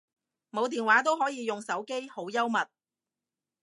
[0.49, 2.67] 冇電話都可以用手機，好幽默